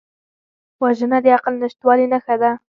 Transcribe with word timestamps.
وژنه 0.83 1.17
د 1.23 1.27
عقل 1.37 1.53
نشتوالي 1.63 2.05
نښه 2.11 2.35
ده 2.41 2.51